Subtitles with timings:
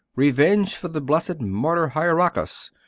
[0.15, 2.71] 'Revenge for the blessed martyr Hieracas!